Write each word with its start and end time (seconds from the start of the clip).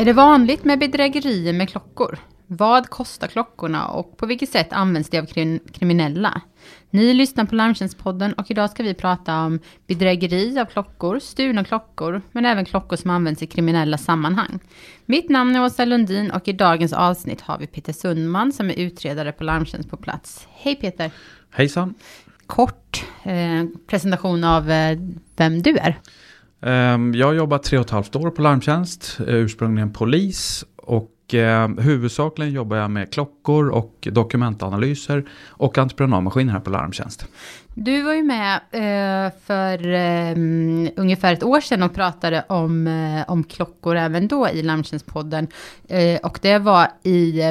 Är 0.00 0.04
det 0.04 0.12
vanligt 0.12 0.64
med 0.64 0.78
bedrägerier 0.78 1.52
med 1.52 1.68
klockor? 1.68 2.18
Vad 2.46 2.90
kostar 2.90 3.28
klockorna 3.28 3.86
och 3.86 4.16
på 4.16 4.26
vilket 4.26 4.48
sätt 4.48 4.72
används 4.72 5.10
de 5.10 5.18
av 5.18 5.26
krim 5.26 5.60
kriminella? 5.72 6.40
Ni 6.90 7.14
lyssnar 7.14 7.44
på 7.44 7.54
Larmtjänstpodden 7.54 8.32
och 8.32 8.50
idag 8.50 8.70
ska 8.70 8.82
vi 8.82 8.94
prata 8.94 9.40
om 9.44 9.58
bedrägeri 9.86 10.58
av 10.58 10.64
klockor, 10.64 11.18
stulna 11.18 11.64
klockor, 11.64 12.22
men 12.32 12.46
även 12.46 12.64
klockor 12.64 12.96
som 12.96 13.10
används 13.10 13.42
i 13.42 13.46
kriminella 13.46 13.98
sammanhang. 13.98 14.58
Mitt 15.06 15.28
namn 15.28 15.56
är 15.56 15.64
Åsa 15.64 15.84
Lundin 15.84 16.30
och 16.30 16.48
i 16.48 16.52
dagens 16.52 16.92
avsnitt 16.92 17.40
har 17.40 17.58
vi 17.58 17.66
Peter 17.66 17.92
Sundman 17.92 18.52
som 18.52 18.70
är 18.70 18.74
utredare 18.78 19.32
på 19.32 19.44
Larmtjänst 19.44 19.90
på 19.90 19.96
plats. 19.96 20.48
Hej 20.50 20.76
Peter! 20.76 21.10
Hejsan! 21.50 21.94
Kort 22.46 23.04
eh, 23.22 23.64
presentation 23.86 24.44
av 24.44 24.70
eh, 24.70 24.98
vem 25.36 25.62
du 25.62 25.76
är. 25.76 25.98
Ehm, 26.62 27.14
jag 27.14 27.26
har 27.26 27.34
jobbat 27.34 27.62
tre 27.62 27.78
och 27.78 27.84
ett 27.84 27.90
halvt 27.90 28.16
år 28.16 28.30
på 28.30 28.42
Larmtjänst, 28.42 29.20
eh, 29.20 29.34
ursprungligen 29.34 29.92
polis 29.92 30.64
och 30.76 31.34
eh, 31.34 31.68
huvudsakligen 31.68 32.52
jobbar 32.52 32.76
jag 32.76 32.90
med 32.90 33.12
klockor 33.12 33.68
och 33.68 34.08
dokumentanalyser 34.10 35.24
och 35.48 35.78
entreprenadmaskiner 35.78 36.52
här 36.52 36.60
på 36.60 36.70
Larmtjänst. 36.70 37.26
Du 37.74 38.02
var 38.02 38.12
ju 38.12 38.22
med 38.22 38.54
eh, 38.70 39.32
för 39.46 39.86
ehm, 39.86 40.88
ungefär 40.96 41.32
ett 41.32 41.42
år 41.42 41.60
sedan 41.60 41.82
och 41.82 41.94
pratade 41.94 42.44
om, 42.48 43.24
om 43.28 43.44
klockor 43.44 43.96
även 43.96 44.28
då 44.28 44.48
i 44.48 44.62
Larmtjänstpodden. 44.62 45.48
Och 46.22 46.38
det 46.42 46.58
var 46.58 46.88
i 47.02 47.42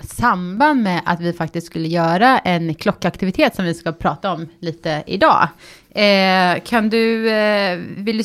samband 0.00 0.82
med 0.82 1.02
att 1.04 1.20
vi 1.20 1.32
faktiskt 1.32 1.66
skulle 1.66 1.88
göra 1.88 2.38
en 2.38 2.74
klockaktivitet 2.74 3.54
som 3.54 3.64
vi 3.64 3.74
ska 3.74 3.92
prata 3.92 4.32
om 4.32 4.48
lite 4.60 5.02
idag. 5.06 5.48
Eh, 5.90 6.62
kan 6.64 6.88
du, 6.88 7.30
eh, 7.30 7.78
vill, 7.96 8.22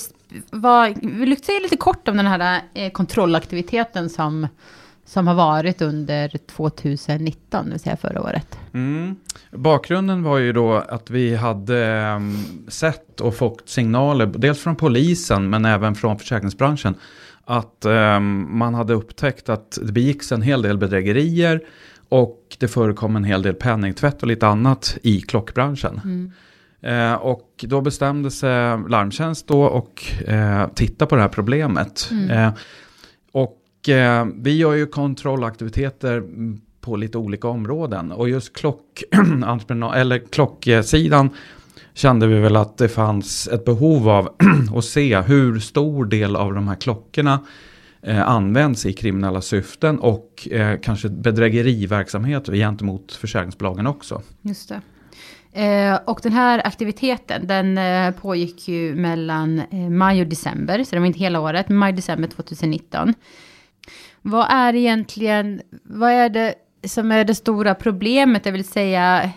du 0.51 0.93
vill 1.01 1.29
du 1.29 1.35
säga 1.35 1.59
lite 1.59 1.77
kort 1.77 2.07
om 2.07 2.17
den 2.17 2.27
här 2.27 2.61
eh, 2.73 2.91
kontrollaktiviteten 2.91 4.09
som, 4.09 4.47
som 5.05 5.27
har 5.27 5.35
varit 5.35 5.81
under 5.81 6.31
2019, 6.55 7.65
det 7.65 7.71
vill 7.71 7.79
säga 7.79 7.97
förra 7.97 8.21
året? 8.21 8.59
Mm. 8.73 9.15
Bakgrunden 9.51 10.23
var 10.23 10.37
ju 10.37 10.53
då 10.53 10.73
att 10.73 11.09
vi 11.09 11.35
hade 11.35 11.85
ehm, 11.85 12.37
sett 12.67 13.21
och 13.21 13.35
fått 13.35 13.69
signaler, 13.69 14.25
dels 14.25 14.59
från 14.59 14.75
polisen 14.75 15.49
men 15.49 15.65
även 15.65 15.95
från 15.95 16.19
försäkringsbranschen, 16.19 16.95
att 17.45 17.85
um, 17.85 18.57
man 18.57 18.73
hade 18.73 18.93
upptäckt 18.93 19.49
att 19.49 19.77
det 19.81 19.91
begicks 19.91 20.31
en 20.31 20.41
hel 20.41 20.61
del 20.61 20.77
bedrägerier 20.77 21.61
och 22.09 22.57
det 22.59 22.67
förekom 22.67 23.15
en 23.15 23.23
hel 23.23 23.41
del 23.41 23.53
penningtvätt 23.53 24.21
och 24.21 24.27
lite 24.27 24.47
annat 24.47 24.97
i 25.03 25.21
klockbranschen. 25.21 26.01
Mm. 26.03 26.31
Eh, 26.81 27.13
och 27.13 27.65
då 27.67 27.81
bestämde 27.81 28.31
sig 28.31 28.77
Larmtjänst 28.89 29.47
då 29.47 29.63
och 29.63 30.03
eh, 30.27 30.67
titta 30.75 31.05
på 31.05 31.15
det 31.15 31.21
här 31.21 31.29
problemet. 31.29 32.09
Mm. 32.11 32.29
Eh, 32.29 32.53
och 33.31 33.89
eh, 33.89 34.27
vi 34.35 34.57
gör 34.57 34.73
ju 34.73 34.85
kontrollaktiviteter 34.85 36.23
på 36.81 36.95
lite 36.95 37.17
olika 37.17 37.47
områden. 37.47 38.11
Och 38.11 38.29
just 38.29 38.53
klock, 38.53 39.03
eller 39.95 40.31
klocksidan 40.31 41.29
kände 41.93 42.27
vi 42.27 42.39
väl 42.39 42.55
att 42.55 42.77
det 42.77 42.89
fanns 42.89 43.47
ett 43.47 43.65
behov 43.65 44.09
av 44.09 44.35
att 44.75 44.85
se 44.85 45.21
hur 45.21 45.59
stor 45.59 46.05
del 46.05 46.35
av 46.35 46.53
de 46.53 46.67
här 46.67 46.75
klockorna 46.75 47.39
eh, 48.01 48.29
används 48.29 48.85
i 48.85 48.93
kriminella 48.93 49.41
syften 49.41 49.99
och 49.99 50.47
eh, 50.51 50.79
kanske 50.79 51.09
bedrägeriverksamhet 51.09 52.47
gentemot 52.47 53.11
försäkringsbolagen 53.11 53.87
också. 53.87 54.21
Just 54.41 54.69
det. 54.69 54.81
Eh, 55.53 55.99
och 56.05 56.19
den 56.23 56.31
här 56.31 56.67
aktiviteten, 56.67 57.47
den 57.47 57.77
eh, 57.77 58.11
pågick 58.11 58.67
ju 58.67 58.95
mellan 58.95 59.59
eh, 59.59 59.89
maj 59.89 60.21
och 60.21 60.27
december, 60.27 60.83
så 60.83 60.95
det 60.95 60.99
var 60.99 61.07
inte 61.07 61.19
hela 61.19 61.39
året, 61.39 61.69
maj-december 61.69 62.27
2019. 62.27 63.13
Vad 64.21 64.47
är 64.49 64.75
egentligen, 64.75 65.61
vad 65.83 66.11
är 66.11 66.29
det 66.29 66.53
som 66.87 67.11
är 67.11 67.23
det 67.23 67.35
stora 67.35 67.75
problemet, 67.75 68.43
det 68.43 68.51
vill 68.51 68.67
säga 68.67 69.31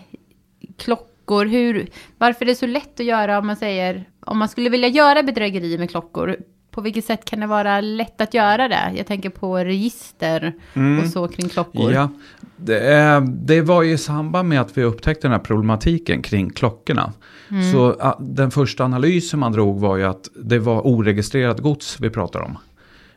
klockor, 1.27 1.45
hur, 1.45 1.87
varför 2.17 2.45
är 2.45 2.49
det 2.49 2.55
så 2.55 2.65
lätt 2.65 2.99
att 2.99 3.05
göra 3.05 3.39
om 3.39 3.47
man 3.47 3.55
säger, 3.55 4.05
om 4.19 4.37
man 4.37 4.49
skulle 4.49 4.69
vilja 4.69 4.87
göra 4.87 5.23
bedrägeri 5.23 5.77
med 5.77 5.89
klockor, 5.89 6.37
på 6.71 6.81
vilket 6.81 7.05
sätt 7.05 7.25
kan 7.25 7.39
det 7.39 7.47
vara 7.47 7.81
lätt 7.81 8.21
att 8.21 8.33
göra 8.33 8.67
det? 8.67 8.93
Jag 8.97 9.07
tänker 9.07 9.29
på 9.29 9.57
register 9.57 10.53
mm. 10.73 11.03
och 11.03 11.09
så 11.09 11.27
kring 11.27 11.49
klockor. 11.49 11.91
Ja, 11.91 12.09
det, 12.57 13.23
det, 13.27 13.61
var 13.61 13.83
ju 13.83 13.93
i 13.93 13.97
samband 13.97 14.49
med 14.49 14.61
att 14.61 14.77
vi 14.77 14.83
upptäckte 14.83 15.27
den 15.27 15.31
här 15.31 15.39
problematiken 15.39 16.21
kring 16.21 16.49
klockorna. 16.49 17.13
Mm. 17.51 17.71
Så 17.71 18.15
den 18.19 18.51
första 18.51 18.83
analysen 18.83 19.39
man 19.39 19.51
drog 19.51 19.79
var 19.79 19.97
ju 19.97 20.03
att 20.03 20.29
det 20.35 20.59
var 20.59 20.87
oregistrerat 20.87 21.59
gods 21.59 21.97
vi 21.99 22.09
pratar 22.09 22.41
om. 22.41 22.57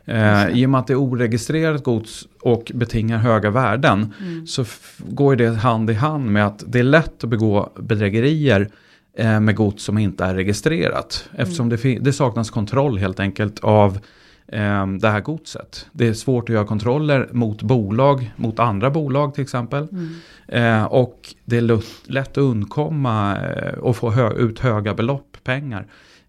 Eh, 0.05 0.49
I 0.49 0.65
och 0.65 0.69
med 0.69 0.79
att 0.79 0.87
det 0.87 0.93
är 0.93 0.99
oregistrerat 1.01 1.83
gods 1.83 2.27
och 2.41 2.71
betingar 2.73 3.17
höga 3.17 3.49
värden 3.49 4.13
mm. 4.21 4.47
så 4.47 4.65
går 4.97 5.35
det 5.35 5.49
hand 5.49 5.89
i 5.89 5.93
hand 5.93 6.31
med 6.31 6.45
att 6.45 6.63
det 6.67 6.79
är 6.79 6.83
lätt 6.83 7.23
att 7.23 7.29
begå 7.29 7.71
bedrägerier 7.79 8.69
eh, 9.17 9.39
med 9.39 9.55
gods 9.55 9.83
som 9.83 9.97
inte 9.97 10.25
är 10.25 10.35
registrerat. 10.35 11.29
Eftersom 11.35 11.65
mm. 11.65 11.79
det, 11.81 11.99
det, 11.99 12.13
saknas 12.13 12.49
kontroll 12.49 12.97
helt 12.97 13.19
enkelt 13.19 13.59
av 13.59 13.99
eh, 14.47 14.87
det 14.87 15.09
här 15.09 15.21
godset. 15.21 15.87
Det 15.91 16.07
är 16.07 16.13
svårt 16.13 16.49
att 16.49 16.55
göra 16.55 16.65
kontroller 16.65 17.29
mot 17.31 17.61
bolag, 17.61 18.33
mot 18.35 18.59
andra 18.59 18.89
bolag 18.89 19.33
till 19.33 19.43
exempel. 19.43 19.87
Mm. 19.91 20.09
Eh, 20.47 20.83
och 20.83 21.35
det 21.45 21.57
är 21.57 21.81
lätt 22.11 22.31
att 22.31 22.37
undkomma 22.37 23.37
eh, 23.37 23.73
och 23.73 23.95
få 23.95 24.09
hö 24.09 24.33
ut 24.33 24.59
höga 24.59 24.93
belopp 24.93 25.37
pengar 25.43 25.87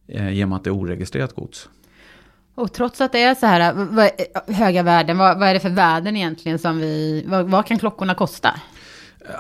eh, 0.09 0.31
genom 0.31 0.53
att 0.53 0.65
det 0.65 0.71
är 0.71 0.75
oregistrerat 0.75 1.33
gods. 1.33 1.69
Och 2.55 2.73
trots 2.73 3.01
att 3.01 3.13
det 3.13 3.23
är 3.23 3.35
så 3.35 3.47
här 3.47 3.73
vad, 3.73 4.11
höga 4.57 4.83
värden, 4.83 5.19
vad, 5.19 5.39
vad, 5.39 5.49
är 5.49 5.55
det 5.55 5.61
för 5.61 5.71
värden 5.71 6.17
egentligen 6.17 6.59
som 6.59 6.79
vi, 6.79 7.25
vad, 7.27 7.51
vad 7.51 7.67
kan 7.67 7.79
klockorna 7.79 8.15
kosta? 8.15 8.51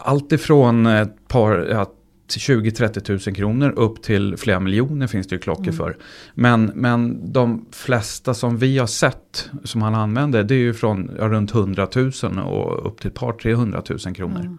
Allt 0.02 0.32
ifrån 0.32 0.86
ett 0.86 1.28
par, 1.28 1.68
ja, 1.70 1.92
20-30 2.28 3.28
000 3.28 3.36
kronor 3.36 3.70
upp 3.70 4.02
till 4.02 4.36
flera 4.36 4.60
miljoner 4.60 5.06
finns 5.06 5.26
det 5.26 5.34
ju 5.34 5.40
klockor 5.40 5.62
mm. 5.62 5.76
för. 5.76 5.96
Men, 6.34 6.72
men 6.74 7.32
de 7.32 7.66
flesta 7.72 8.34
som 8.34 8.58
vi 8.58 8.78
har 8.78 8.86
sett 8.86 9.50
som 9.64 9.82
han 9.82 9.94
använder 9.94 10.42
det 10.42 10.54
är 10.54 10.58
ju 10.58 10.74
från 10.74 11.10
ja, 11.18 11.28
runt 11.28 11.54
100 11.54 11.88
000 11.94 12.38
och 12.38 12.86
upp 12.86 13.00
till 13.00 13.08
ett 13.08 13.14
par 13.14 13.32
300 13.32 13.82
000 13.88 14.14
kronor. 14.14 14.40
Mm. 14.40 14.58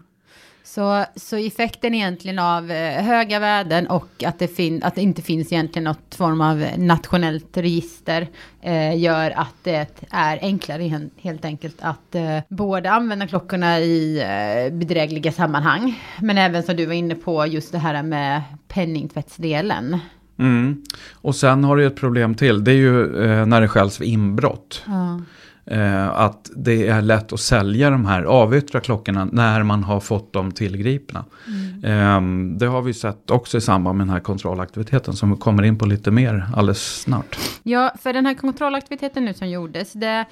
Så, 0.66 1.04
så 1.16 1.36
effekten 1.36 1.94
egentligen 1.94 2.38
av 2.38 2.70
eh, 2.70 3.02
höga 3.02 3.38
värden 3.38 3.86
och 3.86 4.24
att 4.26 4.38
det, 4.38 4.48
fin 4.48 4.82
att 4.82 4.94
det 4.94 5.02
inte 5.02 5.22
finns 5.22 5.52
egentligen 5.52 5.84
något 5.84 6.14
form 6.14 6.40
av 6.40 6.66
nationellt 6.76 7.56
register 7.56 8.28
eh, 8.62 8.98
gör 8.98 9.30
att 9.30 9.54
det 9.62 10.02
är 10.10 10.38
enklare 10.42 11.08
helt 11.20 11.44
enkelt 11.44 11.76
att 11.80 12.14
eh, 12.14 12.38
både 12.48 12.90
använda 12.90 13.26
klockorna 13.26 13.80
i 13.80 14.18
eh, 14.20 14.78
bedrägliga 14.78 15.32
sammanhang, 15.32 16.00
men 16.20 16.38
även 16.38 16.62
som 16.62 16.76
du 16.76 16.86
var 16.86 16.94
inne 16.94 17.14
på 17.14 17.46
just 17.46 17.72
det 17.72 17.78
här 17.78 18.02
med 18.02 18.42
penningtvättsdelen. 18.68 19.98
Mm. 20.38 20.82
Och 21.12 21.36
sen 21.36 21.64
har 21.64 21.76
du 21.76 21.86
ett 21.86 21.96
problem 21.96 22.34
till, 22.34 22.64
det 22.64 22.70
är 22.72 22.76
ju 22.76 23.24
eh, 23.24 23.46
när 23.46 23.60
det 23.60 23.68
skälls 23.68 24.00
vid 24.00 24.08
inbrott. 24.08 24.82
Ja. 24.86 25.20
Eh, 25.66 26.08
att 26.08 26.50
det 26.56 26.88
är 26.88 27.02
lätt 27.02 27.32
att 27.32 27.40
sälja 27.40 27.90
de 27.90 28.06
här 28.06 28.22
avyttra 28.22 28.80
klockorna 28.80 29.28
när 29.32 29.62
man 29.62 29.84
har 29.84 30.00
fått 30.00 30.32
dem 30.32 30.52
tillgripna. 30.52 31.24
Mm. 31.46 31.84
Eh, 31.84 32.56
det 32.58 32.66
har 32.66 32.82
vi 32.82 32.94
sett 32.94 33.30
också 33.30 33.58
i 33.58 33.60
samband 33.60 33.98
med 33.98 34.06
den 34.06 34.12
här 34.12 34.20
kontrollaktiviteten 34.20 35.14
som 35.14 35.30
vi 35.30 35.36
kommer 35.36 35.62
in 35.62 35.78
på 35.78 35.86
lite 35.86 36.10
mer 36.10 36.46
alldeles 36.54 37.00
snart. 37.00 37.38
Ja, 37.62 37.94
för 38.02 38.12
den 38.12 38.26
här 38.26 38.34
kontrollaktiviteten 38.34 39.24
nu 39.24 39.34
som 39.34 39.48
gjordes, 39.48 39.92
det, 39.92 40.24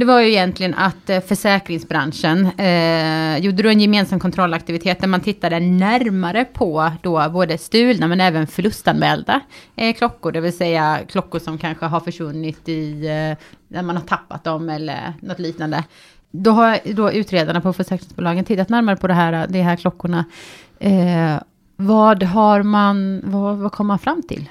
det 0.00 0.06
var 0.06 0.20
ju 0.20 0.28
egentligen 0.28 0.74
att 0.74 1.10
eh, 1.10 1.20
försäkringsbranschen 1.20 2.46
eh, 2.58 3.38
gjorde 3.38 3.62
då 3.62 3.68
en 3.68 3.80
gemensam 3.80 4.20
kontrollaktivitet 4.20 5.00
där 5.00 5.08
man 5.08 5.20
tittade 5.20 5.60
närmare 5.60 6.44
på 6.44 6.92
då 7.02 7.30
både 7.30 7.58
stulna 7.58 8.08
men 8.08 8.20
även 8.20 8.46
förlustanmälda 8.46 9.40
eh, 9.76 9.94
klockor, 9.94 10.32
det 10.32 10.40
vill 10.40 10.56
säga 10.56 10.98
klockor 11.08 11.38
som 11.38 11.58
kanske 11.58 11.86
har 11.86 12.00
försvunnit 12.00 12.68
i, 12.68 13.06
eh, 13.06 13.46
när 13.68 13.82
man 13.82 13.96
har 13.96 14.02
tappat 14.02 14.44
dem 14.44 14.68
eller 14.68 15.12
något 15.20 15.38
liknande. 15.38 15.84
Då 16.30 16.50
har 16.50 16.78
då 16.92 17.12
utredarna 17.12 17.60
på 17.60 17.72
försäkringsbolagen 17.72 18.44
tittat 18.44 18.68
närmare 18.68 18.96
på 18.96 19.06
det 19.06 19.14
här, 19.14 19.46
de 19.46 19.62
här 19.62 19.76
klockorna. 19.76 20.24
Eh, 20.78 21.36
vad 21.76 22.22
har 22.22 22.62
man, 22.62 23.20
vad, 23.24 23.56
vad 23.56 23.72
kom 23.72 23.86
man 23.86 23.98
fram 23.98 24.22
till? 24.22 24.48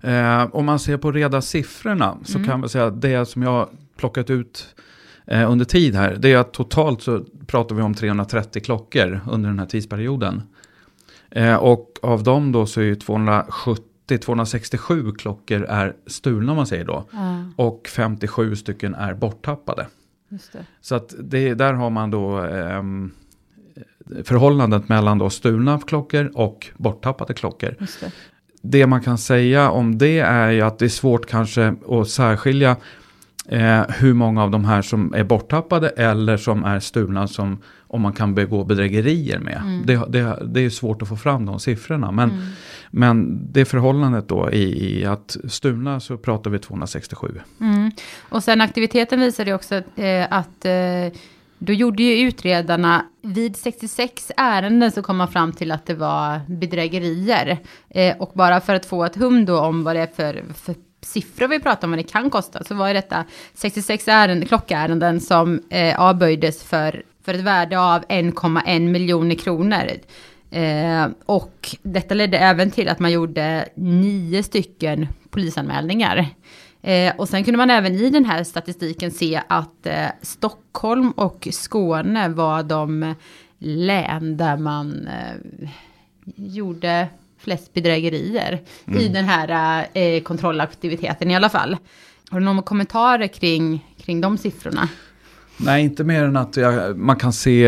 Eh, 0.00 0.46
om 0.52 0.64
man 0.64 0.78
ser 0.78 0.96
på 0.96 1.12
reda 1.12 1.42
siffrorna 1.42 2.16
så 2.24 2.38
mm. 2.38 2.48
kan 2.48 2.60
man 2.60 2.68
säga 2.68 2.86
att 2.86 3.00
det 3.00 3.28
som 3.28 3.42
jag 3.42 3.68
plockat 3.96 4.30
ut 4.30 4.74
eh, 5.26 5.50
under 5.50 5.64
tid 5.64 5.94
här, 5.94 6.16
det 6.18 6.32
är 6.32 6.36
att 6.36 6.52
totalt 6.52 7.02
så 7.02 7.24
pratar 7.46 7.74
vi 7.74 7.82
om 7.82 7.94
330 7.94 8.62
klockor 8.62 9.20
under 9.30 9.48
den 9.48 9.58
här 9.58 9.66
tidsperioden. 9.66 10.42
Eh, 11.30 11.54
och 11.54 11.98
av 12.02 12.22
dem 12.22 12.52
då 12.52 12.66
så 12.66 12.80
är 12.80 12.84
ju 12.84 12.94
270 12.94 13.82
267 14.20 15.12
klockor 15.12 15.64
är 15.64 15.96
stulna 16.06 16.52
om 16.52 16.56
man 16.56 16.66
säger 16.66 16.84
då. 16.84 17.04
Mm. 17.12 17.54
Och 17.56 17.88
57 17.88 18.56
stycken 18.56 18.94
är 18.94 19.14
borttappade. 19.14 19.86
Så 20.80 20.94
att 20.94 21.14
det, 21.18 21.54
där 21.54 21.72
har 21.72 21.90
man 21.90 22.10
då 22.10 22.44
eh, 22.44 22.82
förhållandet 24.24 24.88
mellan 24.88 25.18
då 25.18 25.30
stulna 25.30 25.80
klockor 25.86 26.32
och 26.34 26.66
borttappade 26.76 27.34
klockor. 27.34 27.74
Det. 28.62 28.86
man 28.86 29.02
kan 29.02 29.18
säga 29.18 29.70
om 29.70 29.98
det 29.98 30.18
är 30.18 30.50
ju 30.50 30.60
att 30.60 30.78
det 30.78 30.84
är 30.84 30.88
svårt 30.88 31.26
kanske 31.26 31.74
att 31.88 32.08
särskilja 32.08 32.76
eh, 33.48 33.82
hur 33.88 34.14
många 34.14 34.42
av 34.42 34.50
de 34.50 34.64
här 34.64 34.82
som 34.82 35.14
är 35.14 35.24
borttappade 35.24 35.88
eller 35.88 36.36
som 36.36 36.64
är 36.64 36.80
stulna 36.80 37.28
som 37.28 37.58
om 37.88 38.02
man 38.02 38.12
kan 38.12 38.34
begå 38.34 38.64
bedrägerier 38.64 39.38
med. 39.38 39.56
Mm. 39.62 39.86
Det, 39.86 40.04
det, 40.08 40.42
det 40.46 40.60
är 40.60 40.70
svårt 40.70 41.02
att 41.02 41.08
få 41.08 41.16
fram 41.16 41.46
de 41.46 41.60
siffrorna. 41.60 42.10
Men, 42.12 42.30
Mm. 42.30 42.42
men 42.90 43.38
det 43.52 43.64
förhållandet 43.64 44.28
då 44.28 44.50
i, 44.50 45.00
i 45.00 45.04
att 45.04 45.36
stulna 45.48 46.00
så 46.00 46.16
pratar 46.16 46.50
vi 46.50 46.58
267. 46.58 47.40
Mm. 47.60 47.90
Och 48.28 48.44
sen 48.44 48.60
aktiviteten 48.60 49.20
visade 49.20 49.54
också 49.54 49.74
eh, 49.96 50.26
att 50.30 50.64
eh, 50.64 51.18
då 51.58 51.72
gjorde 51.72 52.02
ju 52.02 52.28
utredarna, 52.28 53.04
vid 53.22 53.56
66 53.56 54.32
ärenden 54.36 54.92
så 54.92 55.02
kom 55.02 55.16
man 55.16 55.28
fram 55.28 55.52
till 55.52 55.72
att 55.72 55.86
det 55.86 55.94
var 55.94 56.40
bedrägerier. 56.48 57.58
Eh, 57.90 58.16
och 58.16 58.32
bara 58.34 58.60
för 58.60 58.74
att 58.74 58.86
få 58.86 59.04
ett 59.04 59.16
hum 59.16 59.44
då 59.44 59.60
om 59.60 59.84
vad 59.84 59.96
det 59.96 60.00
är 60.02 60.06
för, 60.16 60.44
för 60.54 60.74
siffror 61.06 61.48
vi 61.48 61.60
pratar 61.60 61.86
om, 61.86 61.90
vad 61.90 61.98
det 61.98 62.02
kan 62.02 62.30
kosta, 62.30 62.64
så 62.64 62.74
var 62.74 62.88
ju 62.88 62.94
detta 62.94 63.24
66 63.54 64.08
ärenden, 64.08 64.48
klockärenden 64.48 65.20
som 65.20 65.60
eh, 65.70 66.00
avböjdes 66.00 66.62
för, 66.62 67.02
för 67.24 67.34
ett 67.34 67.40
värde 67.40 67.80
av 67.80 68.02
1,1 68.02 68.80
miljoner 68.80 69.34
kronor. 69.34 69.90
Eh, 70.50 71.08
och 71.26 71.76
detta 71.82 72.14
ledde 72.14 72.38
även 72.38 72.70
till 72.70 72.88
att 72.88 72.98
man 72.98 73.12
gjorde 73.12 73.68
nio 73.74 74.42
stycken 74.42 75.08
polisanmälningar. 75.30 76.26
Eh, 76.82 77.16
och 77.16 77.28
sen 77.28 77.44
kunde 77.44 77.58
man 77.58 77.70
även 77.70 77.94
i 77.94 78.10
den 78.10 78.24
här 78.24 78.44
statistiken 78.44 79.10
se 79.10 79.42
att 79.48 79.86
eh, 79.86 80.06
Stockholm 80.22 81.10
och 81.10 81.48
Skåne 81.50 82.28
var 82.28 82.62
de 82.62 83.14
län 83.58 84.36
där 84.36 84.56
man 84.56 85.08
eh, 85.08 85.68
gjorde 86.36 87.08
flest 87.46 87.74
bedrägerier 87.74 88.60
i 88.98 89.08
den 89.08 89.24
här 89.24 89.86
eh, 89.94 90.22
kontrollaktiviteten 90.22 91.30
i 91.30 91.36
alla 91.36 91.48
fall. 91.48 91.76
Har 92.30 92.40
du 92.40 92.44
några 92.46 92.62
kommentarer 92.62 93.26
kring, 93.26 93.84
kring 93.98 94.20
de 94.20 94.38
siffrorna? 94.38 94.88
Nej, 95.58 95.84
inte 95.84 96.04
mer 96.04 96.24
än 96.24 96.36
att 96.36 96.56
jag, 96.56 96.98
man 96.98 97.16
kan 97.16 97.32
se 97.32 97.66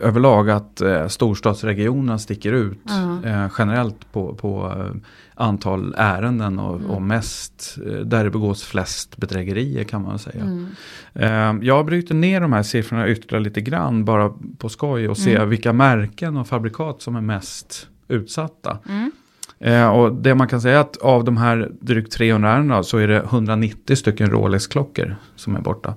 överlag 0.00 0.50
att 0.50 0.80
eh, 0.80 1.06
storstadsregionerna 1.08 2.18
sticker 2.18 2.52
ut 2.52 2.78
Ja. 2.84 3.28
eh, 3.30 3.50
generellt 3.58 4.12
på, 4.12 4.34
på 4.34 4.72
eh, 4.76 4.96
antal 5.34 5.94
ärenden 5.98 6.58
och, 6.58 6.76
Mm. 6.76 6.90
och 6.90 7.02
mest 7.02 7.78
eh, 7.86 7.92
där 7.92 8.24
det 8.24 8.30
begås 8.30 8.62
flest 8.64 9.16
bedrägerier 9.16 9.84
kan 9.84 10.02
man 10.02 10.18
säga. 10.18 10.42
Mm. 10.42 10.66
Eh, 11.14 11.66
jag 11.66 11.86
bryter 11.86 12.14
ner 12.14 12.40
de 12.40 12.52
här 12.52 12.62
siffrorna 12.62 13.08
ytterligare 13.08 13.44
lite 13.44 13.60
grann 13.60 14.04
bara 14.04 14.32
på 14.58 14.68
skoj 14.68 15.08
och 15.08 15.18
se 15.18 15.34
Mm. 15.36 15.48
vilka 15.48 15.72
märken 15.72 16.36
och 16.36 16.48
fabrikat 16.48 17.02
som 17.02 17.16
är 17.16 17.20
mest 17.20 17.88
utsatta. 18.08 18.78
Mm. 18.88 19.12
Eh, 19.58 19.88
och 19.88 20.14
det 20.14 20.34
man 20.34 20.48
kan 20.48 20.60
säga 20.60 20.76
är 20.76 20.80
att 20.80 20.96
av 20.96 21.24
de 21.24 21.36
här 21.36 21.70
drygt 21.80 22.12
300 22.12 22.50
ärendena 22.52 22.82
så 22.82 22.98
är 22.98 23.08
det 23.08 23.16
190 23.16 23.96
stycken 23.96 24.30
Rolex-klockor 24.30 25.16
som 25.36 25.56
är 25.56 25.60
borta. 25.60 25.94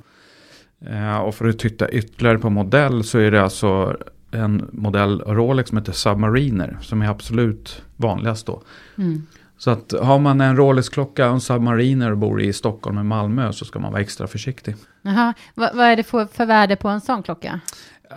Eh, 0.85 1.17
och 1.17 1.35
för 1.35 1.47
att 1.47 1.59
titta 1.59 1.89
ytterligare 1.89 2.38
på 2.38 2.50
modell 2.50 3.03
så 3.03 3.19
är 3.19 3.31
det 3.31 3.44
alltså 3.44 3.97
en 4.31 4.69
modell 4.71 5.21
Rolex 5.21 5.69
som 5.69 5.77
heter 5.77 5.91
Submariner 5.91 6.77
som 6.81 7.01
är 7.01 7.07
absolut 7.07 7.81
vanligast 7.95 8.45
då. 8.45 8.62
Mm. 8.97 9.27
Så 9.57 9.71
att 9.71 9.94
har 10.01 10.19
man 10.19 10.41
en 10.41 10.57
Rolex-klocka 10.57 11.27
och 11.27 11.33
en 11.33 11.41
Submariner 11.41 12.12
och 12.12 12.17
bor 12.17 12.41
i 12.41 12.53
Stockholm 12.53 12.97
och 12.97 13.05
Malmö 13.05 13.53
så 13.53 13.65
ska 13.65 13.79
man 13.79 13.91
vara 13.91 14.01
extra 14.01 14.27
försiktig. 14.27 14.75
Jaha, 15.01 15.33
vad, 15.55 15.75
vad 15.75 15.85
är 15.85 15.95
det 15.95 16.03
för, 16.03 16.25
för 16.25 16.45
värde 16.45 16.75
på 16.75 16.88
en 16.88 17.01
sån 17.01 17.23
klocka? 17.23 17.59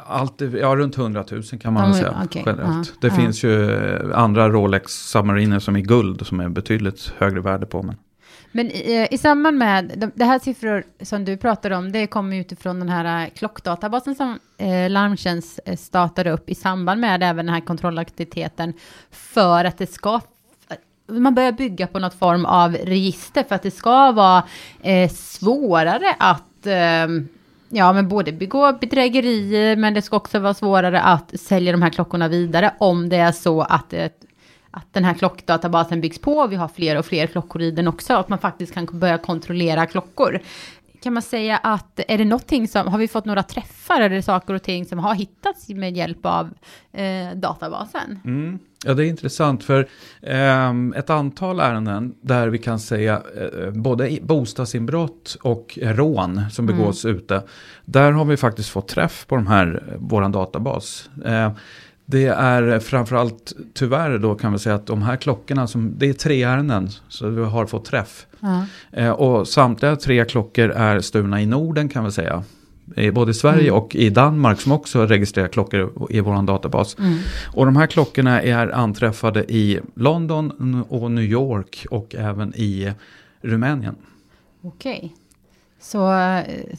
Allt, 0.06 0.40
ja, 0.40 0.76
runt 0.76 0.98
100 0.98 1.24
000 1.30 1.42
kan 1.42 1.72
man 1.72 1.90
väl 1.90 1.94
säga 1.94 2.22
okej, 2.24 2.42
generellt. 2.46 2.88
ja, 2.88 2.94
det 3.00 3.06
ja. 3.06 3.14
finns 3.14 3.44
ju 3.44 3.70
eh, 3.70 4.18
andra 4.18 4.48
Rolex 4.48 4.92
Submariner 4.92 5.58
som 5.58 5.76
är 5.76 5.80
guld 5.80 6.26
som 6.26 6.40
är 6.40 6.48
betydligt 6.48 7.12
högre 7.18 7.40
värde 7.40 7.66
på. 7.66 7.82
Men 7.82 7.96
Men 8.52 8.66
i, 8.66 9.08
i 9.10 9.18
samband 9.18 9.58
med, 9.58 9.92
de, 9.96 10.10
det 10.14 10.24
här 10.24 10.38
siffror 10.38 10.84
som 11.02 11.24
du 11.24 11.36
pratar 11.36 11.70
om, 11.70 11.92
det 11.92 12.06
kommer 12.06 12.36
utifrån 12.36 12.78
den 12.78 12.88
här 12.88 13.24
eh, 13.24 13.30
klockdatabasen 13.30 14.14
som 14.14 14.38
eh, 14.58 14.90
Larmtjänst 14.90 15.60
eh, 15.66 15.76
startade 15.76 16.30
upp 16.30 16.50
i 16.50 16.54
samband 16.54 17.00
med 17.00 17.22
även 17.22 17.46
den 17.46 17.54
här 17.54 17.60
kontrollaktiviteten 17.60 18.72
för 19.10 19.64
att 19.64 19.78
det 19.78 19.92
ska 19.92 20.20
man 21.06 21.34
börjar 21.34 21.52
bygga 21.52 21.86
på 21.86 21.98
något 21.98 22.14
form 22.14 22.44
av 22.44 22.72
register 22.72 23.44
för 23.48 23.54
att 23.54 23.62
det 23.62 23.70
ska 23.70 24.12
vara 24.12 24.44
eh, 24.82 25.10
svårare 25.10 26.16
att 26.18 26.66
eh, 26.66 27.06
ja, 27.72 27.92
men 27.92 28.08
både 28.08 28.32
begå 28.32 28.72
bedrägerier 28.72 29.76
men 29.76 29.94
det 29.94 30.02
ska 30.02 30.16
också 30.16 30.38
vara 30.38 30.54
svårare 30.54 31.00
att 31.00 31.40
sälja 31.40 31.72
de 31.72 31.82
här 31.82 31.90
klockorna 31.90 32.28
vidare 32.28 32.74
om 32.78 33.08
det 33.08 33.16
är 33.16 33.32
så 33.32 33.60
att 33.62 33.92
eh, 33.92 34.06
att 34.74 34.92
den 34.92 35.04
här 35.04 35.14
klockdatabasen 35.14 36.00
byggs 36.00 36.18
på 36.18 36.32
och 36.32 36.52
vi 36.52 36.56
har 36.56 36.68
fler 36.68 36.98
och 36.98 37.06
fler 37.06 37.26
klockor 37.26 37.62
i 37.62 37.70
den 37.70 37.88
också, 37.88 38.14
att 38.14 38.28
man 38.28 38.38
faktiskt 38.38 38.74
kan 38.74 38.86
börja 38.92 39.18
kontrollera 39.18 39.86
klockor. 39.86 40.40
Kan 41.02 41.12
man 41.12 41.22
säga 41.22 41.56
att, 41.56 42.00
är 42.08 42.18
det 42.18 42.24
någonting 42.24 42.68
som, 42.68 42.88
har 42.88 42.98
vi 42.98 43.08
fått 43.08 43.24
några 43.24 43.42
träffar, 43.42 44.08
det 44.08 44.22
saker 44.22 44.54
och 44.54 44.62
ting 44.62 44.84
som 44.84 44.98
har 44.98 45.14
hittats 45.14 45.68
med 45.68 45.96
hjälp 45.96 46.26
av 46.26 46.50
eh, 46.92 47.36
databasen? 47.36 48.18
Mm. 48.24 48.58
Ja, 48.84 48.94
det 48.94 49.06
är 49.06 49.08
intressant 49.08 49.64
för 49.64 49.88
ehm, 50.22 50.94
ett 50.96 51.10
antal 51.10 51.60
ärenden 51.60 52.14
där 52.20 52.48
vi 52.48 52.58
kan 52.58 52.78
säga 52.78 53.22
eh, 53.36 53.70
både 53.70 54.18
bostadsinbrott 54.22 55.36
och 55.42 55.78
rån 55.82 56.40
som 56.50 56.66
begås 56.66 57.04
ute. 57.04 57.42
Där 57.84 58.12
har 58.12 58.24
vi 58.24 58.36
faktiskt 58.36 58.68
fått 58.68 58.88
träff 58.88 59.26
på 59.26 59.36
de 59.36 59.46
här, 59.46 59.82
eh, 59.88 59.98
våran 59.98 60.32
databas. 60.32 61.10
Eh, 61.24 61.52
det 62.06 62.26
är 62.26 62.78
framförallt 62.78 63.52
tyvärr 63.74 64.18
då 64.18 64.34
kan 64.34 64.52
vi 64.52 64.58
säga 64.58 64.74
att 64.74 64.86
de 64.86 65.02
här 65.02 65.16
klockorna, 65.16 65.66
som, 65.66 65.94
det 65.98 66.08
är 66.08 66.12
tre 66.12 66.42
ärenden 66.42 66.88
så 67.08 67.28
vi 67.28 67.44
har 67.44 67.66
fått 67.66 67.84
träff. 67.84 68.26
Ja. 68.40 68.66
Eh, 68.92 69.10
och 69.10 69.48
samtliga 69.48 69.96
tre 69.96 70.24
klockor 70.24 70.70
är 70.70 71.00
stulna 71.00 71.42
i 71.42 71.46
Norden 71.46 71.88
kan 71.88 72.04
vi 72.04 72.12
säga. 72.12 72.44
I 72.96 73.10
både 73.10 73.30
i 73.30 73.34
Sverige 73.34 73.68
Mm. 73.68 73.74
och 73.74 73.94
i 73.94 74.10
Danmark 74.10 74.60
som 74.60 74.72
också 74.72 75.06
registrerar 75.06 75.48
klockor 75.48 76.06
i 76.10 76.20
vår 76.20 76.42
databas. 76.42 76.98
Mm. 76.98 77.18
Och 77.52 77.64
de 77.66 77.76
här 77.76 77.86
klockorna 77.86 78.42
är 78.42 78.68
anträffade 78.68 79.52
i 79.52 79.80
London 79.94 80.84
och 80.88 81.10
New 81.10 81.24
York 81.24 81.86
och 81.90 82.14
även 82.14 82.54
i 82.54 82.92
Rumänien. 83.40 83.94
Okej. 84.62 85.14
Så, 85.82 86.12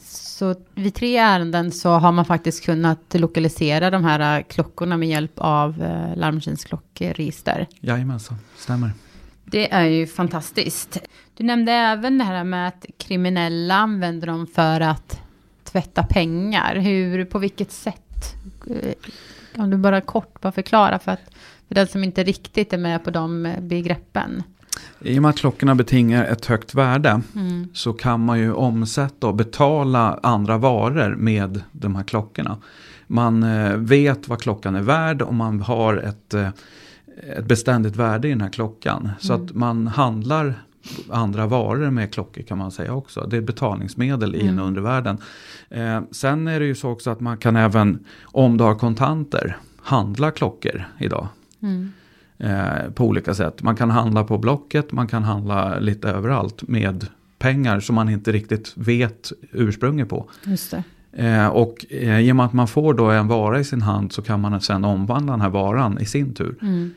så 0.04 0.54
vid 0.74 0.94
tre 0.94 1.16
ärenden 1.16 1.72
så 1.72 1.90
har 1.90 2.12
man 2.12 2.24
faktiskt 2.24 2.64
kunnat 2.64 3.00
lokalisera 3.14 3.90
de 3.90 4.04
här 4.04 4.38
eh, 4.38 4.44
klockorna 4.44 4.96
med 4.96 5.08
hjälp 5.08 5.32
av 5.36 5.82
eh, 5.82 6.16
Larmtjänsts 6.16 6.64
klockregister. 6.64 7.66
Jajamensan, 7.80 8.36
stämmer. 8.56 8.90
Det 9.44 9.72
är 9.72 9.84
ju 9.84 10.06
fantastiskt. 10.06 10.98
Du 11.34 11.44
nämnde 11.44 11.72
även 11.72 12.18
det 12.18 12.24
här 12.24 12.44
med 12.44 12.68
att 12.68 12.86
kriminella 12.98 13.74
använder 13.74 14.26
dem 14.26 14.46
för 14.46 14.80
att 14.80 15.20
tvätta 15.64 16.02
pengar. 16.02 16.76
Hur, 16.76 17.24
på 17.24 17.38
vilket 17.38 17.72
sätt? 17.72 18.34
Eh, 18.70 19.62
Om 19.62 19.70
du 19.70 19.76
bara 19.76 20.00
kort 20.00 20.40
bara 20.40 20.52
förklara 20.52 20.98
för, 20.98 21.12
att, 21.12 21.34
för 21.68 21.74
den 21.74 21.86
som 21.86 22.04
inte 22.04 22.24
riktigt 22.24 22.72
är 22.72 22.78
med 22.78 23.04
på 23.04 23.10
de 23.10 23.54
begreppen. 23.60 24.42
I 25.00 25.18
och 25.18 25.22
med 25.22 25.28
att 25.28 25.36
klockorna 25.38 25.74
betingar 25.74 26.24
ett 26.24 26.46
högt 26.46 26.74
värde 26.74 27.20
Mm. 27.34 27.68
så 27.74 27.92
kan 27.92 28.20
man 28.24 28.38
ju 28.38 28.52
omsätta 28.52 29.26
och 29.26 29.34
betala 29.34 30.20
andra 30.22 30.58
varor 30.58 31.14
med 31.18 31.62
de 31.72 31.94
här 31.96 32.02
klockorna. 32.02 32.56
Man 33.06 33.42
eh, 33.42 33.76
vet 33.76 34.28
vad 34.28 34.40
klockan 34.40 34.74
är 34.74 34.82
värd 34.82 35.22
och 35.22 35.34
man 35.34 35.60
har 35.60 35.96
ett, 35.96 36.34
eh, 36.34 36.48
ett 37.38 37.44
beständigt 37.44 37.96
värde 37.96 38.28
i 38.28 38.30
den 38.30 38.40
här 38.40 38.48
klockan. 38.48 39.10
Så 39.20 39.34
Mm. 39.34 39.46
att 39.46 39.54
man 39.54 39.86
handlar 39.86 40.54
andra 41.10 41.46
varor 41.46 41.90
med 41.90 42.12
klockor 42.14 42.42
kan 42.42 42.58
man 42.58 42.70
säga 42.70 42.92
också. 42.94 43.26
Det 43.30 43.36
är 43.36 43.40
betalningsmedel 43.40 44.34
i 44.34 44.40
Mm. 44.40 44.58
en 44.58 44.64
undervärlden. 44.64 45.18
Eh, 45.70 46.00
sen 46.10 46.48
är 46.48 46.60
det 46.60 46.66
ju 46.66 46.74
så 46.74 46.90
också 46.90 47.10
att 47.10 47.20
man 47.20 47.36
kan 47.38 47.56
även, 47.56 47.98
om 48.22 48.56
du 48.56 48.64
har 48.64 48.74
kontanter, 48.74 49.56
handla 49.82 50.30
klockor 50.30 50.84
idag. 50.98 51.28
Mm. 51.62 51.92
Eh, 52.38 52.90
på 52.94 53.04
olika 53.04 53.34
sätt. 53.34 53.62
Man 53.62 53.76
kan 53.76 53.90
handla 53.90 54.24
på 54.24 54.38
Blocket, 54.38 54.92
man 54.92 55.06
kan 55.06 55.22
handla 55.22 55.78
lite 55.78 56.08
överallt 56.08 56.68
med 56.68 57.06
pengar 57.38 57.80
som 57.80 57.94
man 57.94 58.08
inte 58.08 58.32
riktigt 58.32 58.72
vet 58.76 59.32
ursprunget 59.52 60.08
på. 60.08 60.30
Just 60.44 60.70
det. 60.70 60.82
Eh, 61.12 61.46
och 61.46 61.92
eh, 61.92 62.34
med 62.34 62.46
att 62.46 62.52
man 62.52 62.68
får 62.68 62.94
då 62.94 63.10
en 63.10 63.28
vara 63.28 63.60
i 63.60 63.64
sin 63.64 63.82
hand 63.82 64.12
så 64.12 64.22
kan 64.22 64.40
man 64.40 64.60
sen 64.60 64.84
omvandla 64.84 65.32
den 65.32 65.40
här 65.40 65.50
varan 65.50 65.98
i 65.98 66.06
sin 66.06 66.34
tur. 66.34 66.56
Mm. 66.62 66.94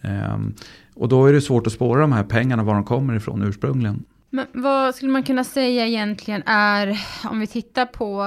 Ehm, 0.00 0.54
och 0.94 1.08
då 1.08 1.26
är 1.26 1.32
det 1.32 1.40
svårt 1.40 1.66
att 1.66 1.72
spåra 1.72 2.00
de 2.00 2.12
här 2.12 2.24
pengarna 2.24 2.62
var 2.62 2.74
de 2.74 2.84
kommer 2.84 3.14
ifrån 3.14 3.42
ursprungligen. 3.42 4.04
Men 4.30 4.46
vad 4.52 4.94
skulle 4.94 5.12
man 5.12 5.22
kunna 5.22 5.44
säga 5.44 5.86
egentligen 5.86 6.42
är, 6.46 7.00
om 7.30 7.40
vi 7.40 7.46
tittar 7.46 7.86
på 7.86 8.24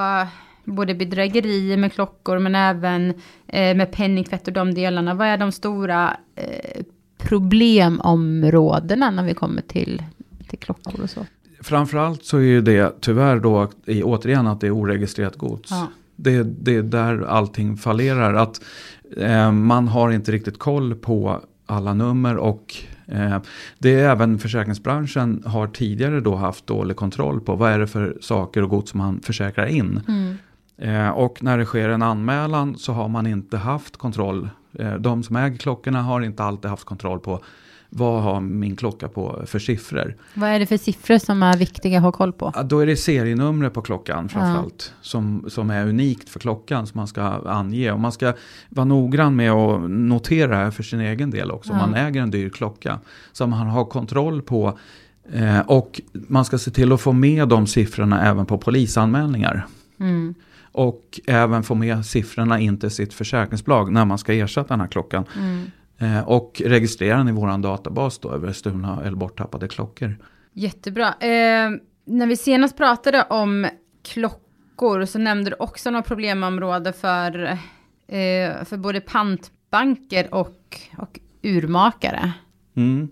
både 0.64 0.96
bedrägerier 0.96 1.78
med 1.78 1.94
klockor 1.94 2.40
men 2.40 2.56
även 2.56 3.10
eh, 3.48 3.76
med 3.76 3.92
penningtvätt 3.92 4.48
och 4.48 4.54
de 4.54 4.74
delarna. 4.74 5.14
Vad 5.14 5.28
är 5.28 5.38
de 5.38 5.52
stora 5.52 6.18
eh, 6.36 6.84
problemområdena 7.18 9.12
när 9.12 9.24
vi 9.24 9.34
kommer 9.34 9.62
till, 9.62 10.04
till 10.48 10.60
klockor 10.60 11.02
och 11.04 11.10
så? 11.10 11.26
Framförallt 11.62 12.26
så 12.26 12.38
är 12.38 12.42
ju 12.42 12.62
det 12.62 13.02
tyvärr 13.02 13.40
då 13.40 13.72
i, 13.86 14.04
återigen 14.04 14.48
att 14.48 14.62
det 14.62 14.68
är 14.68 14.72
oregistrerat 14.72 15.36
gods. 15.36 15.72
Ja. 15.72 15.88
Det, 16.16 16.44
det 16.44 16.76
är 16.76 16.84
där 16.84 17.22
allting 17.22 17.78
fallerar. 17.78 18.34
Att 18.34 18.62
eh, 19.18 19.52
man 19.52 19.88
har 19.88 20.12
inte 20.12 20.32
riktigt 20.32 20.60
koll 20.60 20.96
på 20.96 21.42
alla 21.66 21.94
nummer 21.94 22.38
och 22.38 22.76
eh, 23.06 23.38
det 23.78 24.00
är 24.00 24.10
även 24.10 24.40
försäkringsbranschen 24.40 25.44
har 25.46 25.68
tidigare 25.68 26.20
då 26.20 26.36
haft 26.36 26.68
dålig 26.68 26.98
kontroll 26.98 27.42
på 27.42 27.56
vad 27.56 27.72
är 27.72 27.80
det 27.80 27.88
för 27.88 28.18
saker 28.22 28.64
och 28.64 28.70
gods 28.70 28.92
som 28.92 28.98
man 28.98 29.20
försäkrar 29.22 29.66
in. 29.66 30.02
Mm. 30.08 30.38
Eh, 30.78 31.10
och 31.10 31.44
när 31.44 31.58
det 31.58 31.66
sker 31.66 31.90
en 31.90 32.02
anmälan 32.02 32.78
så 32.78 32.94
har 32.94 33.08
man 33.10 33.28
inte 33.28 33.58
haft 33.58 33.98
kontroll. 33.98 34.50
Eh, 34.80 34.94
de 34.94 35.24
som 35.24 35.36
äger 35.36 35.58
klockorna 35.58 36.02
har 36.02 36.22
inte 36.22 36.44
alltid 36.44 36.70
haft 36.72 36.84
kontroll 36.84 37.20
på 37.20 37.44
vad 37.96 38.24
har 38.24 38.42
min 38.42 38.76
klocka 38.76 39.08
på 39.08 39.42
för 39.46 39.60
siffror. 39.60 40.16
Vad 40.34 40.50
är 40.50 40.60
det 40.60 40.66
för 40.66 40.78
siffror 40.78 41.18
som 41.18 41.44
är 41.44 41.58
viktiga 41.58 41.98
att 41.98 42.04
ha 42.04 42.12
koll 42.12 42.34
på? 42.34 42.52
Ja, 42.56 42.64
Då 42.64 42.80
är 42.80 42.86
det 42.86 42.96
serienumret 42.96 43.74
på 43.74 43.82
klockan 43.82 44.30
framförallt. 44.30 44.94
Som, 45.02 45.46
som 45.48 45.70
är 45.70 45.88
unikt 45.88 46.30
för 46.30 46.40
klockan 46.40 46.88
som 46.88 46.98
man 47.00 47.08
ska 47.08 47.22
ange. 47.46 47.92
Och 47.92 48.00
man 48.00 48.12
ska 48.12 48.34
vara 48.70 48.86
noggrann 48.86 49.36
med 49.36 49.52
att 49.52 49.90
notera 49.90 50.48
det 50.50 50.56
här 50.56 50.72
för 50.72 50.84
sin 50.84 51.00
egen 51.00 51.30
del 51.32 51.52
också. 51.52 51.72
Om 51.72 51.78
Ja. 51.80 51.86
man 51.88 51.96
äger 51.96 52.22
en 52.22 52.32
dyr 52.32 52.50
klocka. 52.50 53.00
Så 53.32 53.48
man 53.48 53.68
har 53.68 53.86
kontroll 53.86 54.42
på. 54.42 54.78
Eh, 55.34 55.60
och 55.60 56.02
man 56.14 56.46
ska 56.46 56.58
se 56.58 56.72
till 56.72 56.92
att 56.92 57.02
få 57.02 57.12
med 57.12 57.48
de 57.48 57.68
siffrorna 57.68 58.26
även 58.30 58.46
på 58.46 58.58
polisanmälningar. 58.58 59.66
Mm. 60.00 60.36
Och 60.74 61.20
även 61.28 61.64
få 61.64 61.76
med 61.76 62.06
siffrorna 62.06 62.60
in 62.60 62.80
till 62.80 62.90
sitt 62.90 63.14
försäkringsbolag 63.14 63.92
när 63.92 64.06
man 64.06 64.18
ska 64.18 64.34
ersätta 64.34 64.68
den 64.68 64.82
här 64.82 64.88
klockan. 64.88 65.26
Mm. 65.38 65.72
Eh, 65.98 66.24
och 66.28 66.62
registrera 66.66 67.18
den 67.18 67.30
i 67.30 67.32
vår 67.32 67.58
databas 67.58 68.20
då 68.20 68.32
över 68.32 68.52
stulna 68.52 69.02
eller 69.04 69.18
borttappade 69.18 69.68
klockor. 69.68 70.18
Jättebra. 70.54 71.08
Eh, 71.08 71.70
när 72.06 72.28
vi 72.28 72.38
senast 72.38 72.78
pratade 72.78 73.24
om 73.30 73.68
klockor 74.04 75.06
så 75.06 75.20
nämnde 75.20 75.50
du 75.50 75.56
också 75.60 75.92
några 75.92 76.04
problemområden 76.04 76.94
för, 76.94 77.44
eh, 78.08 78.64
för 78.66 78.78
både 78.78 79.02
pantbanker 79.02 80.34
och, 80.34 80.80
och 80.98 81.20
urmakare. 81.42 82.34
Mm. 82.76 83.10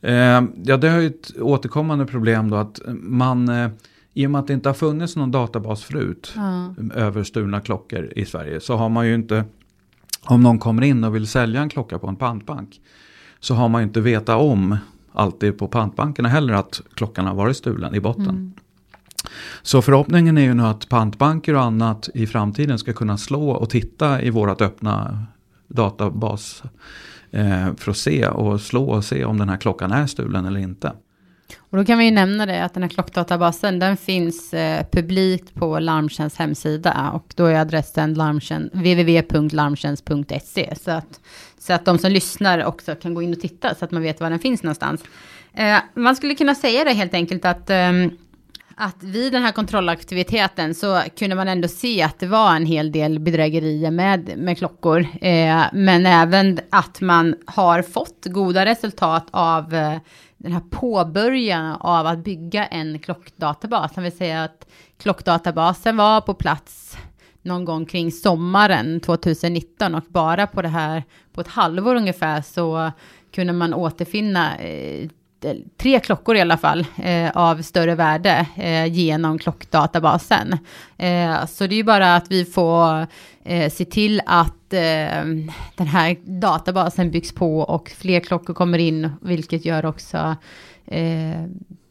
Eh, 0.00 0.42
ja, 0.64 0.76
det 0.76 0.88
är 0.88 1.00
ju 1.00 1.06
ett 1.06 1.40
återkommande 1.40 2.06
problem 2.06 2.50
då 2.50 2.56
att 2.56 2.80
man, 3.02 3.48
eh, 3.48 3.70
i 4.18 4.26
och 4.26 4.30
med 4.30 4.38
att 4.38 4.46
det 4.46 4.52
inte 4.52 4.68
har 4.68 4.74
funnits 4.74 5.16
någon 5.16 5.30
databas 5.30 5.84
förut 5.84 6.32
Ja. 6.36 6.74
över 6.94 7.22
stulna 7.22 7.60
klockor 7.60 8.12
i 8.16 8.24
Sverige, 8.24 8.60
så 8.60 8.76
har 8.76 8.88
man 8.88 9.06
ju 9.06 9.14
inte, 9.14 9.44
om 10.24 10.42
någon 10.42 10.58
kommer 10.58 10.82
in 10.82 11.04
och 11.04 11.14
vill 11.14 11.26
sälja 11.26 11.62
en 11.62 11.68
klocka 11.68 11.98
på 11.98 12.08
en 12.08 12.16
pantbank, 12.16 12.80
så 13.40 13.54
har 13.54 13.68
man 13.68 13.80
ju 13.82 13.86
inte 13.86 14.00
vetat 14.00 14.40
om 14.40 14.76
alltid 15.12 15.58
på 15.58 15.68
pantbankerna 15.68 16.28
heller 16.28 16.54
att 16.54 16.80
klockan 16.94 17.26
har 17.26 17.34
varit 17.34 17.56
stulen 17.56 17.94
i 17.94 18.00
botten. 18.00 18.28
Mm. 18.28 18.52
Så 19.62 19.82
förhoppningen 19.82 20.38
är 20.38 20.42
ju 20.42 20.54
nu 20.54 20.62
att 20.62 20.88
pantbanker 20.88 21.54
och 21.54 21.62
annat 21.62 22.08
i 22.14 22.26
framtiden 22.26 22.78
ska 22.78 22.92
kunna 22.92 23.18
slå 23.18 23.50
och 23.50 23.70
titta 23.70 24.22
i 24.22 24.30
vårat 24.30 24.60
öppna 24.60 25.26
databas 25.68 26.62
eh, 27.30 27.74
för 27.76 27.90
att 27.90 27.96
se 27.96 28.28
och 28.28 28.60
slå 28.60 28.90
och 28.90 29.04
se 29.04 29.24
om 29.24 29.38
den 29.38 29.48
här 29.48 29.56
klockan 29.56 29.92
är 29.92 30.06
stulen 30.06 30.46
eller 30.46 30.60
inte. 30.60 30.92
Och 31.58 31.78
då 31.78 31.84
kan 31.84 31.98
vi 31.98 32.04
ju 32.04 32.10
nämna 32.10 32.46
det 32.46 32.64
att 32.64 32.74
den 32.74 32.82
här 32.82 32.90
klockdatabasen 32.90 33.78
den 33.78 33.96
finns 33.96 34.54
eh, 34.54 34.86
publikt 34.92 35.54
på 35.54 35.78
Larmtjänsts 35.78 36.38
hemsida 36.38 37.10
och 37.14 37.32
då 37.36 37.46
är 37.46 37.60
adressen 37.60 38.14
www.larmtjänst.se 38.72 40.74
så 40.80 40.90
att, 40.90 41.20
så 41.58 41.72
att 41.72 41.84
de 41.84 41.98
som 41.98 42.10
lyssnar 42.10 42.64
också 42.64 42.94
kan 42.94 43.14
gå 43.14 43.22
in 43.22 43.32
och 43.32 43.40
titta 43.40 43.74
så 43.74 43.84
att 43.84 43.90
man 43.90 44.02
vet 44.02 44.20
var 44.20 44.30
den 44.30 44.38
finns 44.38 44.62
någonstans. 44.62 45.04
Eh, 45.54 45.78
man 45.94 46.16
skulle 46.16 46.34
kunna 46.34 46.54
säga 46.54 46.84
det 46.84 46.92
helt 46.92 47.14
enkelt 47.14 47.44
att 47.44 47.70
eh, 47.70 47.92
att 48.80 49.02
vid 49.02 49.32
den 49.32 49.42
här 49.42 49.52
kontrollaktiviteten 49.52 50.74
så 50.74 51.02
kunde 51.18 51.36
man 51.36 51.48
ändå 51.48 51.68
se 51.68 52.02
att 52.02 52.18
det 52.18 52.26
var 52.26 52.56
en 52.56 52.66
hel 52.66 52.92
del 52.92 53.18
bedrägerier 53.18 53.90
med, 53.90 54.38
med 54.38 54.58
klockor. 54.58 55.00
Eh, 55.20 55.64
men 55.72 56.06
även 56.06 56.58
att 56.70 57.00
man 57.00 57.34
har 57.46 57.82
fått 57.82 58.26
goda 58.26 58.64
resultat 58.64 59.26
av 59.30 59.74
eh, 59.74 59.98
den 60.36 60.52
här 60.52 60.62
påbörjan 60.70 61.76
av 61.80 62.06
att 62.06 62.18
bygga 62.18 62.66
en 62.66 62.98
klockdatabas. 62.98 63.92
Det 63.94 64.00
vill 64.00 64.16
säga 64.16 64.44
att 64.44 64.66
klockdatabasen 64.98 65.96
var 65.96 66.20
på 66.20 66.34
plats 66.34 66.96
någon 67.42 67.64
gång 67.64 67.86
kring 67.86 68.12
sommaren 68.12 69.00
2019 69.00 69.94
och 69.94 70.04
bara 70.08 70.46
på 70.46 70.62
det 70.62 70.68
här, 70.68 71.02
på 71.32 71.40
ett 71.40 71.48
halvår 71.48 71.94
ungefär 71.94 72.42
så 72.42 72.92
kunde 73.32 73.52
man 73.52 73.74
återfinna 73.74 74.56
eh, 74.56 75.08
tre 75.76 76.00
klockor 76.00 76.36
i 76.36 76.40
alla 76.40 76.56
fall 76.56 76.86
eh, 77.02 77.30
av 77.34 77.62
större 77.62 77.94
värde 77.94 78.46
eh, 78.56 78.86
genom 78.86 79.38
klockdatabasen. 79.38 80.52
Eh, 80.96 81.46
så 81.46 81.66
det 81.66 81.74
är 81.74 81.76
ju 81.76 81.84
bara 81.84 82.16
att 82.16 82.30
vi 82.30 82.44
får 82.44 83.06
eh, 83.44 83.70
se 83.70 83.84
till 83.84 84.20
att 84.26 84.72
eh, 84.72 85.24
den 85.76 85.86
här 85.86 86.16
databasen 86.24 87.10
byggs 87.10 87.32
på 87.32 87.58
och 87.60 87.90
fler 87.98 88.20
klockor 88.20 88.54
kommer 88.54 88.78
in, 88.78 89.10
vilket 89.22 89.64
gör 89.64 89.86
också 89.86 90.36
eh, 90.86 91.44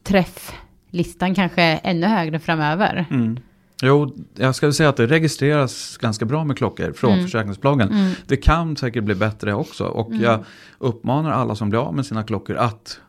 träfflistan 0.04 1.34
kanske 1.34 1.62
ännu 1.62 2.06
högre 2.06 2.38
framöver. 2.38 3.06
Mm. 3.10 3.38
Jo, 3.82 4.16
jag 4.34 4.54
ska 4.54 4.72
säga 4.72 4.88
att 4.88 4.96
det 4.96 5.06
registreras 5.06 5.96
ganska 5.96 6.24
bra 6.24 6.44
med 6.44 6.56
klockor 6.58 6.92
från 6.92 7.12
Mm. 7.12 7.24
försäkringsbolagen. 7.24 7.88
Mm. 7.92 8.12
Det 8.26 8.36
kan 8.36 8.76
säkert 8.76 9.04
bli 9.04 9.14
bättre 9.14 9.54
också 9.54 9.84
och 9.84 10.08
Mm. 10.10 10.22
jag 10.22 10.44
uppmanar 10.78 11.30
alla 11.30 11.54
som 11.54 11.70
blir 11.70 11.80
av 11.80 11.94
med 11.94 12.06
sina 12.06 12.22
klockor 12.22 12.56
att 12.56 13.00
eh, 13.00 13.07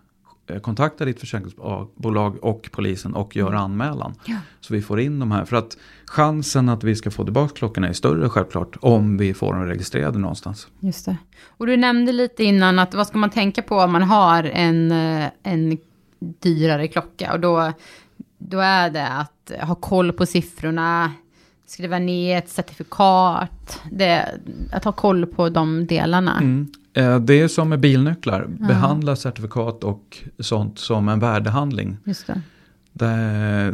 kontakta 0.61 1.05
ditt 1.05 1.19
försäkringsbolag 1.19 2.43
och 2.43 2.69
polisen 2.71 3.13
och 3.13 3.35
göra 3.35 3.59
anmälan. 3.59 4.13
Ja. 4.25 4.37
Så 4.59 4.73
vi 4.73 4.81
får 4.81 4.99
in 4.99 5.19
de 5.19 5.31
här. 5.31 5.45
För 5.45 5.55
att 5.55 5.77
chansen 6.05 6.69
att 6.69 6.83
vi 6.83 6.95
ska 6.95 7.11
få 7.11 7.23
tillbaka 7.23 7.53
klockorna 7.55 7.87
är 7.87 7.93
större 7.93 8.29
självklart 8.29 8.77
om 8.81 9.17
vi 9.17 9.33
får 9.33 9.53
dem 9.53 9.65
registrerade 9.65 10.19
någonstans. 10.19 10.67
Just 10.79 11.05
det. 11.05 11.17
Och 11.47 11.67
du 11.67 11.77
nämnde 11.77 12.11
lite 12.11 12.43
innan 12.43 12.79
att 12.79 12.93
vad 12.93 13.07
ska 13.07 13.17
man 13.17 13.29
tänka 13.29 13.61
på 13.61 13.77
om 13.77 13.91
man 13.91 14.03
har 14.03 14.43
en, 14.43 14.91
eh, 14.91 15.29
en 15.43 15.77
dyrare 16.19 16.87
klocka? 16.87 17.33
Och 17.33 17.39
då, 17.39 17.73
då 18.37 18.59
är 18.59 18.89
det 18.89 19.07
att 19.07 19.51
ha 19.61 19.75
koll 19.75 20.13
på 20.13 20.25
siffrorna, 20.25 21.11
skriva 21.65 21.99
ner 21.99 22.37
ett 22.37 22.49
certifikat, 22.49 23.81
det, 23.91 24.39
att 24.71 24.83
ha 24.83 24.91
koll 24.91 25.25
på 25.25 25.49
de 25.49 25.87
delarna. 25.87 26.37
Mm. 26.37 26.71
Eh, 26.93 27.19
Det 27.19 27.33
är 27.41 27.47
som 27.47 27.69
med 27.69 27.79
bilnycklar. 27.79 28.45
Behandla 28.49 29.15
certifikat 29.15 29.83
och 29.83 30.17
sånt 30.39 30.79
som 30.79 31.09
en 31.09 31.19
värdehandling. 31.19 31.97
Just 32.05 32.27
det. 32.27 32.41
Det, 32.93 33.71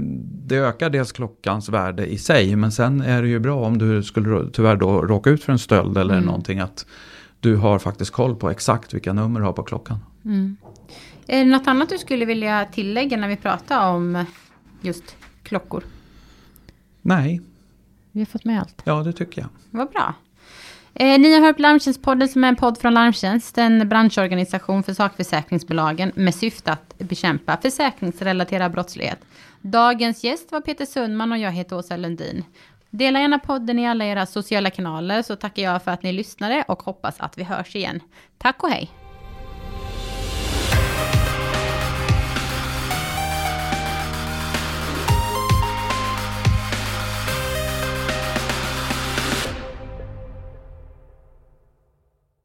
det 0.48 0.55
ökar 0.55 0.89
dels 0.89 1.12
klockans 1.12 1.69
värde 1.69 2.05
i 2.05 2.17
sig. 2.17 2.55
Men 2.55 2.72
sen 2.72 3.01
är 3.01 3.22
det 3.22 3.27
ju 3.27 3.39
bra 3.39 3.65
om 3.65 3.77
du 3.77 4.03
skulle 4.03 4.50
tyvärr 4.53 4.75
då 4.75 5.01
råka 5.01 5.29
ut 5.29 5.43
för 5.43 5.51
en 5.53 5.60
stöld 5.60 5.98
eller 5.98 6.13
Mm. 6.13 6.25
någonting. 6.25 6.60
Att 6.60 6.86
du 7.39 7.55
har 7.55 7.79
faktiskt 7.79 8.12
koll 8.12 8.36
på 8.36 8.50
exakt 8.50 8.93
vilka 8.93 9.13
nummer 9.13 9.39
du 9.39 9.45
har 9.45 9.53
på 9.53 9.63
klockan. 9.63 9.98
Mm. 10.25 10.57
Är 11.27 11.39
det 11.39 11.51
något 11.51 11.67
annat 11.67 11.89
du 11.89 11.98
skulle 11.98 12.25
vilja 12.25 12.65
tillägga 12.65 13.17
när 13.17 13.27
vi 13.27 13.36
pratar 13.38 13.89
om 13.89 14.25
just 14.81 15.15
klockor? 15.43 15.84
Nej, 17.01 17.41
Vi 18.12 18.19
har 18.19 18.25
fått 18.25 18.45
med 18.45 18.60
allt. 18.62 18.81
ja 18.86 19.03
det 19.03 19.13
tycker 19.13 19.41
jag. 19.41 19.50
Vad 19.72 19.89
bra. 19.91 20.13
Eh, 20.99 21.19
ni 21.19 21.33
har 21.33 21.41
hört 21.41 21.59
Larmtjänstpodden 21.59 22.27
som 22.27 22.43
är 22.43 22.47
en 22.47 22.55
podd 22.55 22.77
från 22.77 22.93
Larmtjänst, 22.93 23.57
en 23.57 23.89
branschorganisation 23.89 24.83
för 24.83 24.93
sakförsäkringsbolagen 24.93 26.11
med 26.15 26.35
syfte 26.35 26.71
att 26.71 26.97
bekämpa 26.97 27.57
försäkringsrelaterad 27.57 28.71
brottslighet. 28.71 29.19
Dagens 29.61 30.23
gäst 30.23 30.51
var 30.51 30.61
Peter 30.61 30.85
Sundman 30.85 31.31
och 31.31 31.37
jag 31.37 31.51
heter 31.51 31.77
Åsa 31.77 31.97
Lundin. 31.97 32.43
Dela 32.89 33.19
gärna 33.19 33.39
podden 33.39 33.79
i 33.79 33.87
alla 33.87 34.05
era 34.05 34.25
sociala 34.25 34.69
kanaler 34.69 35.21
så 35.21 35.35
tackar 35.35 35.63
jag 35.63 35.83
för 35.83 35.91
att 35.91 36.03
ni 36.03 36.13
lyssnade 36.13 36.63
och 36.67 36.83
hoppas 36.83 37.19
att 37.19 37.37
vi 37.37 37.43
hörs 37.43 37.75
igen. 37.75 37.99
Tack 38.37 38.63
och 38.63 38.69
hej! 38.69 39.04